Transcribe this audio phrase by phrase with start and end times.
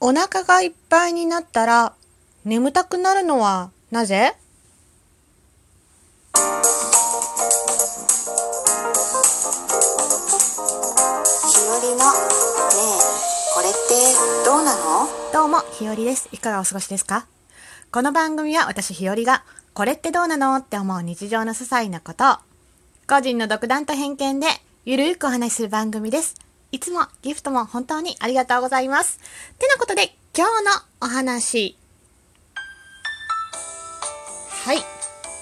[0.00, 1.92] お腹がいっぱいになったら
[2.44, 4.32] 眠たくなるのはなぜ？
[6.32, 6.40] ひ
[11.66, 13.00] よりのねえ
[13.52, 13.78] これって
[14.44, 15.08] どうなの？
[15.32, 16.28] どうも、ひよりです。
[16.30, 17.26] いかがお過ごしですか？
[17.90, 19.42] この番組は私ひよりが、
[19.74, 20.54] これってどうなの？
[20.54, 22.24] って思う日常の些細なこと。
[22.24, 22.36] を、
[23.08, 24.46] 個人の独断と偏見で、
[24.84, 26.36] ゆるーくお話しする番組です。
[26.70, 29.18] いつもギフトも本当にありがとうございます。
[29.58, 31.76] てなことで、今日のお話。
[34.64, 34.78] はい。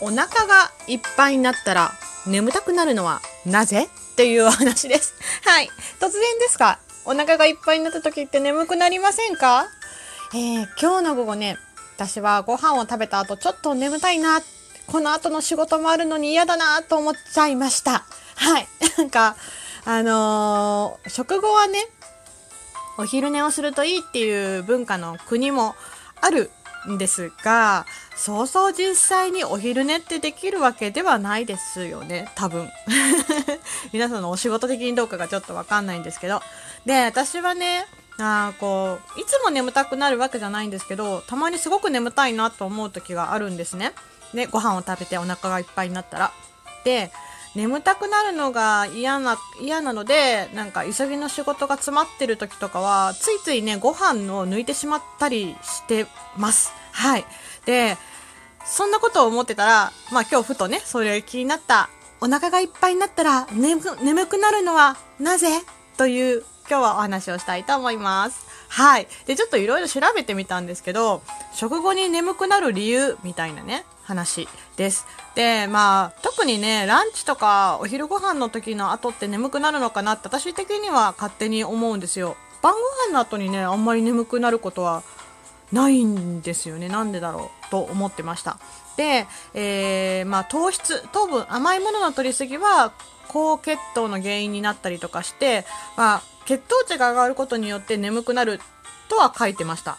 [0.01, 1.91] お腹がいっぱいになったら、
[2.27, 3.85] 眠たくなるのはなぜ？
[3.85, 5.15] っていうお話です。
[5.45, 5.69] はい。
[5.99, 9.67] 突然ですが、お腹がいっぱいになった時って眠くなりませんか？
[10.33, 11.59] えー今日の午後ね、
[11.97, 14.43] 私はご飯を食べた後ちょっと眠たいな、
[14.87, 18.05] この後の仕事もあるのに嫌だなと思っちゃいました。
[18.37, 18.69] はい。
[18.97, 19.35] なんか、
[19.89, 21.79] あのー食後はね、
[22.99, 25.77] お昼寝をするといいっていう文化の国も
[26.21, 26.51] ある
[26.91, 32.69] んですが、そうそう実際にお昼寝ってできるわけではないですよね、多分。
[33.93, 36.43] 皆さんのお仕事的にどうかがちょっとわかんないんですけど。
[36.85, 37.87] で、私はね、
[38.19, 43.93] あこう、いつも眠たくなるわけじゃないんですけど、たまにすごく眠たいなと思う時があるんですね。
[44.35, 46.33] で、ご飯を食べてお腹がいっぱいになったら。
[46.83, 47.13] で、
[47.57, 56.73] 眠たくなるのが嫌な、嫌なので、なんか急ぎの仕事が詰まってる時とかは、ついついね、ご飯を抜いてしまったりしてます。
[56.93, 57.25] はい。
[57.65, 57.97] で、
[58.67, 61.89] そんなことを思ってたら、まあ今日ふとね、それ気になった、
[62.21, 65.49] お腹がいっぱいになったら眠眠くなるのはなぜ？
[65.97, 68.47] という今日はお話をしたいと思います。
[68.69, 69.07] はい。
[69.27, 71.23] で、ちょっといろいろ調べてみたんですけど、
[71.55, 75.07] 食後に眠くなる理由みたいなね、話です。
[75.35, 82.37] で、まあ、特にね、ランチとかお昼ご飯の時の後って眠くなるのかなって私的には勝手に思うんですよ。
[82.63, 82.79] 晩ご
[83.11, 85.03] 飯の後にね、あんまり眠くなることは
[85.73, 86.89] ないんですよね。
[86.89, 88.59] なんでだろうと思ってました。
[88.97, 92.93] で、えーまあ、糖質、糖分、甘いものの取りすぎは
[93.29, 95.67] 高血糖の原因になったりとかして、
[95.97, 98.61] まあ、血糖値が上がることによって眠くなる
[99.09, 99.99] とは書いてました。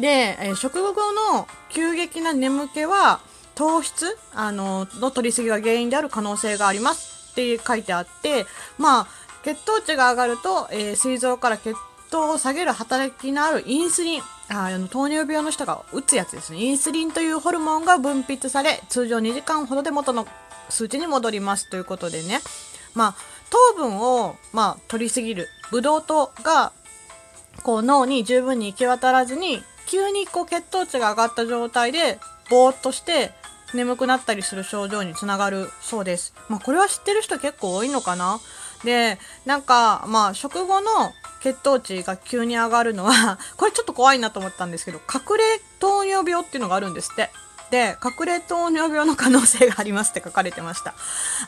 [0.00, 3.20] で、え食後の急激な眠気は
[3.54, 8.46] 糖質あのの取りすぎが原因である可能性がありますって書いてあって、
[8.78, 9.06] まあ、
[9.44, 11.74] 血糖値が上がると、えー膵臓から血
[12.10, 16.58] 糖を下げる働きのあるインスリンああの糖尿病の人が打つやつですね。
[16.58, 20.26] インスリンというホルモンが分泌され通常2時間ほどで元の
[20.68, 22.40] 数値に戻りますということでね。
[22.94, 23.14] まあ
[23.50, 25.48] 糖分を、まあ、取りすぎる。
[25.70, 26.72] ブドウ糖が
[27.62, 32.18] こう脳に十分に行き渡らずに急にこう血糖値が上がった状態で
[32.50, 33.32] ぼーっとして
[33.74, 36.34] 眠くなったりする症状につながるそうです。
[36.48, 38.40] まあこれは知ってる人結構多いのかな？
[38.84, 41.12] で、なんかまあ食後の
[41.42, 47.30] 血糖値が急に上がるのは これちょっと怖いなと思ったんですけど隠れ糖尿病っていうのがあるんですって。
[47.70, 50.94] で、隠れ糖尿病の可能性がありますって書かれてました。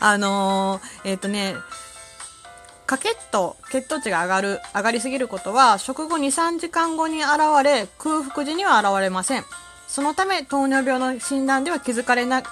[0.01, 1.55] あのーえっ、とね、
[2.87, 7.33] か血糖血糖値が上がる上がりすぎることは食後23時間後に現
[7.65, 9.45] れ空腹時には現れません。
[9.89, 12.43] そのため糖尿病の診断では気づかれな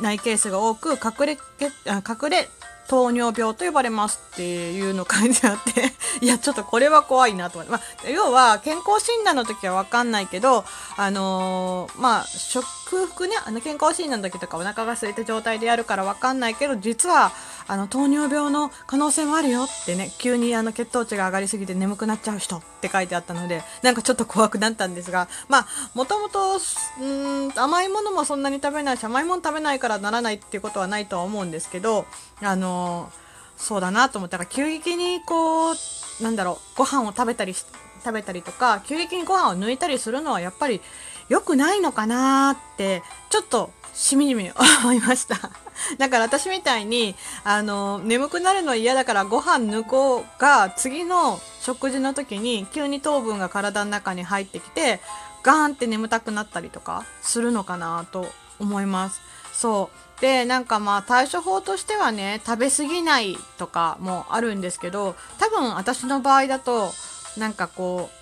[0.00, 1.38] ないケースが多く隠れ
[1.86, 2.48] 隠れ
[2.88, 5.92] 糖尿病と呼ばれますっていうの書いてあって
[6.24, 10.64] いやちょっとこれは怖いなと思って、まあ、要は健康診断の時は分かんないけど
[10.96, 12.64] あのーまあ食
[13.06, 17.32] 服ねあの健康診断の時とかお腹が空いた状態でやるから分かんないけど実は
[17.68, 32.06] あの糖尿病の可能性もあるよってね急にあの血糖値が上がりすぎて眠くなっちゃう人って書いてあったのでなんかちょっと怖くなったんですがまあもともとうーん甘いものもそんなに食べないし甘いもの食べないからならないっていうことはないとは思うんですけど
[32.40, 33.10] あの
[33.56, 35.76] そうだなと思ったら急激にこう
[36.22, 40.80] なんだろうご飯を食べたり食べたりとか急激にご飯を抜いたりするのはやっぱり
[41.28, 44.50] 良くないのかなってちょっとしみじみ
[44.82, 45.36] 思いました。
[45.98, 47.14] だから私みたいに
[47.44, 55.00] あの眠くなるの嫌だからご飯抜こうが次の食事の時に急に糖分が体の中に入ってきて
[55.42, 59.20] ガーンって眠たくなったりとかするのかなと思います。
[59.52, 60.20] そう。
[60.20, 66.90] でなんかまあ対処法としてはね食べ過ぎないとかもあるんですけど多分私の場合だと
[67.36, 68.15] なんかこう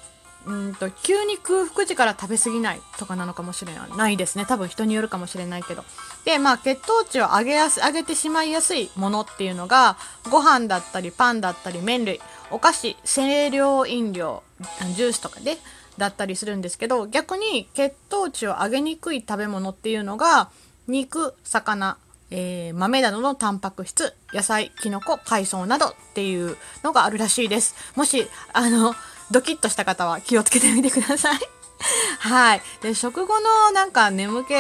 [0.47, 3.97] うんと急に空腹時から食べ過ぎないとかなのかもしれない。
[3.97, 4.45] ないですね。
[4.47, 5.85] 多分人によるかもしれないけど。
[6.25, 9.97] でまあ血糖値を上げやす上げてしまいやすいものっていうのが
[10.31, 12.21] ご飯だったりパンだったり麺類。
[12.51, 14.43] お菓子清涼飲料
[14.95, 15.57] ジュースとかで
[15.97, 20.51] だったりするんですけど逆に血糖値を上げにくい食べ物っていうのが
[20.87, 21.97] 肉魚
[22.31, 27.75] えー豆などのタンパク質野菜きのこ海藻などっていうのがあるらしいです。
[27.97, 28.95] もしあの
[29.31, 31.39] ドキッとした方は気をつけてみてください。
[32.21, 32.63] はい。
[32.83, 34.55] で、食後のなんか眠気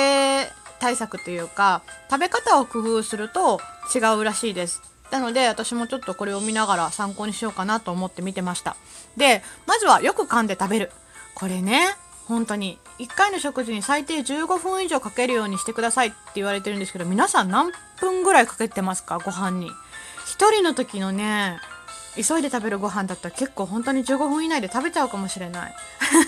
[0.80, 3.60] 対策というか、食べ方を工夫すると
[3.94, 4.82] 違うらしいです。
[5.10, 8.76] なので、私もちょっとこれを見ながら参考にしようかなと思って見てました。
[9.16, 10.92] で、まずはよく噛んで食べる。
[11.34, 11.96] これね、
[12.26, 17.70] 本当に1回の食事に最低15分以上かけるようにしてくださいって言われてるんですけど皆さん何
[18.00, 19.18] 分ぐらいかけてますか？
[19.18, 19.72] ご飯に1
[20.52, 21.60] 人の時のね
[22.16, 25.74] 急いで食べるご飯だったら結構本当に15分以内で食べちゃうかもしれない。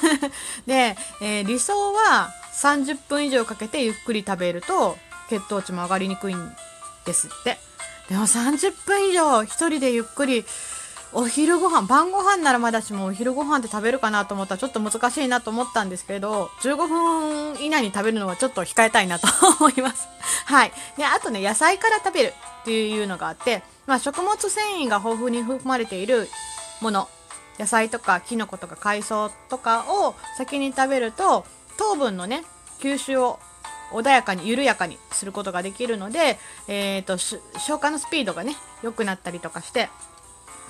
[0.66, 4.98] で、えー、理想は30分以上かけてゆっくり食べると
[5.28, 6.56] 血糖値も上がりにくいん
[7.04, 7.58] ですって。
[8.08, 10.44] でも30分以上一人でゆっくり
[11.18, 19.26] お昼ご飯晩ご飯ならまだしもお昼ご飯って食べるかなと思ったらちょっと難しいなと思ったんですけど15分以内に食べるのはちょっと控えたいなと
[19.58, 20.08] 思います。
[20.44, 20.72] はい。
[20.98, 26.28] であとね野菜から食べるっていうのがあってまあ食物繊維が豊富に含まれている
[26.82, 27.08] もの
[27.58, 31.46] 野菜とかキノコとか海藻とかを先に食べると
[31.78, 32.44] 糖分のね
[32.80, 33.38] 吸収を
[33.90, 39.88] 穏やかに緩やかにすることができるので、えー、と消化のスピードがね良くなったりとかして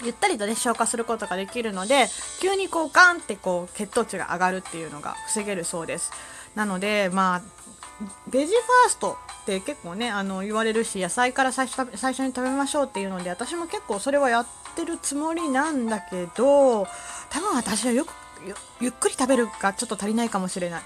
[0.03, 2.07] ゆったりとね消化することができるので
[2.41, 6.13] 急にこうガンってこう血糖値が上がるっていうのが防げるそうです。
[6.55, 7.43] なのでまあ
[8.29, 16.87] ベジファーストって結構ねあの言われるし野菜から最初最初に食べましょうっていうので私も結構それはやってるつもりなんだけど
[17.31, 18.13] 多分私はよく
[18.81, 20.83] ゆっくり食べるがちょっと足りないかもしれない。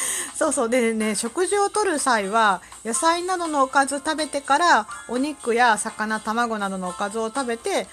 [0.34, 0.68] そうそう。
[0.68, 7.86] でね食事をとる際は野菜などのおかず食べてからお肉や魚卵などのおかずを食べて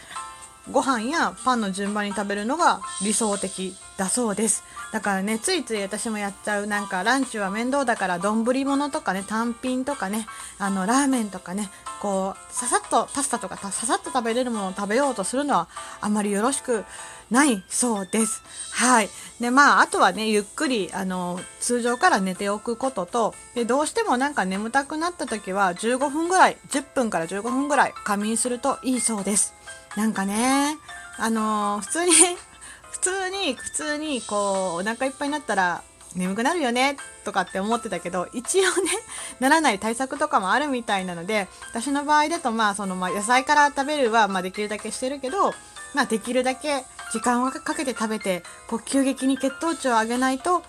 [0.71, 4.63] ご飯やパンの順番に食べるのが理想的だそうです。
[4.91, 10.25] だからねついつい私もやっちゃうなんかランチは面倒だから丼物とかね単品とかね
[10.57, 11.69] あのラーメンとかね
[12.01, 15.67] こうささっとパスタとかささっと食べれるものを食べようとするのは
[15.99, 16.85] あまりよろしく
[17.31, 18.43] ないそうです。
[18.71, 19.09] はい。
[19.39, 29.53] で、まあ、あとはね、ゆっくり、あの、通常から寝ておくことと、で、どうしてもなんか眠たくなった時は、15分ぐらい、10分から15分ぐらい仮眠するといいそうです。
[29.95, 30.77] なんかね、
[31.17, 32.11] あの普通に
[32.91, 35.83] 普通に、普通に、こう、お腹いっぱいになったら、
[36.15, 38.69] 眠くなるよねとかって思ってたけど一応ね
[39.39, 45.53] ならない対策とかもあるみたいなので私の場合だとまあそのまあ野菜から食べるはまあできるだけしてるけど
[45.93, 50.63] まあできるだけ時間をかけて食べてこう急激に血糖値を上げないと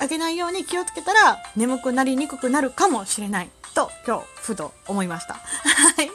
[0.00, 5.34] 上げないように気をつけたら眠くなりにくくなるかもしれないと今日ふと思いました。
[5.96, 6.10] はい。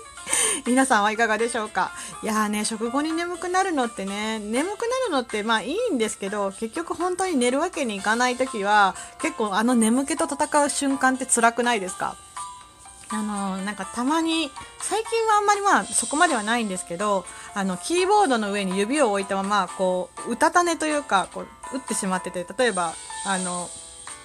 [0.66, 1.92] 皆さんはいかがでしょうか？
[2.24, 12.16] いやーね食後に眠くなるのってね眠くなるのってまあいいんですけど結局本当に寝るわけにいかない時は結構あの眠気と戦う瞬間って辛くないですか？
[13.10, 14.50] あのなんかたまに
[14.80, 22.94] 最近はあんまりまあそこまではないんですけどあのキーボードの上に指を置いたままこううたた寝というかこう打ってしまってて例えば
[23.28, 23.70] あの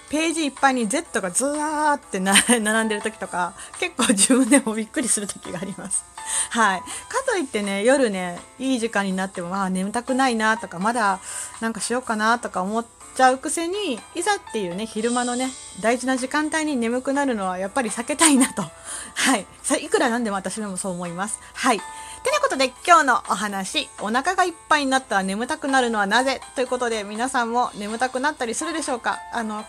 [0.09, 2.19] ページいっぱいに Z がずわーって
[2.59, 6.03] 並んでる時とか結構自分でもびっくりする時があります。
[6.49, 6.81] はい。
[6.81, 6.85] か
[7.25, 11.19] といってね夜ねいい時間になってもまあ眠たくないなとかまだ
[11.61, 15.49] なんかしようかなとか思ってちゃうくせにいざっていうね昼間のね
[15.81, 18.63] 大事な時間帯に眠くなるのはやっぱり避けたいなと。
[19.15, 19.45] はい。
[19.81, 21.39] いくらなんでも私でもそう思います。
[21.53, 21.79] はい。
[21.79, 29.19] てなことで今日のお話お腹がいっぱいになったら眠たくなるのはなぜということで皆さんも眠たくなったりするでしょうか？
[29.33, 29.65] あの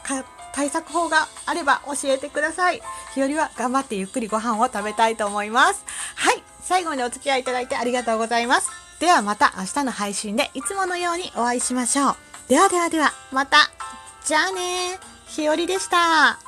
[0.53, 2.83] 対策法があれば教えてください。
[3.15, 5.85] 日和は頑張ってゆっくりご飯を食べたいと思います。
[6.15, 6.43] はい。
[6.63, 8.69] 最後までお付き合いいただいてありがとうございます。
[9.01, 12.32] ではまた明日の配信でいつものようにお会いしましょう。
[12.49, 13.71] ではではでは、また。
[14.25, 14.99] じゃあね。
[15.27, 16.39] ひよりでした。